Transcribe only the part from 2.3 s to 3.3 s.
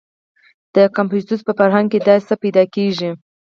پیدا کېږي.